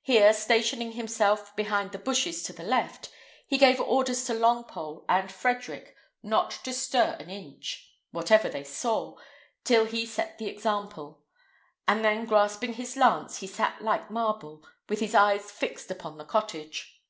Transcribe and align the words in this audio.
Here 0.00 0.32
stationing 0.32 0.92
himself 0.92 1.54
behind 1.54 1.92
the 1.92 1.98
bushes 1.98 2.42
to 2.44 2.54
the 2.54 2.62
left, 2.62 3.10
he 3.46 3.58
gave 3.58 3.78
orders 3.78 4.24
to 4.24 4.32
Longpole 4.32 5.04
and 5.10 5.30
Frederick 5.30 5.94
not 6.22 6.50
to 6.64 6.72
stir 6.72 7.18
an 7.20 7.28
inch, 7.28 7.92
whatever 8.10 8.48
they 8.48 8.64
saw, 8.64 9.18
till 9.64 9.84
he 9.84 10.06
set 10.06 10.38
the 10.38 10.48
example; 10.48 11.22
and 11.86 12.02
then 12.02 12.24
grasping 12.24 12.72
his 12.72 12.96
lance, 12.96 13.40
he 13.40 13.46
sat 13.46 13.82
like 13.82 14.10
marble, 14.10 14.66
with 14.88 15.00
his 15.00 15.14
eyes 15.14 15.50
fixed 15.50 15.90
upon 15.90 16.16
the 16.16 16.24
cottage. 16.24 17.02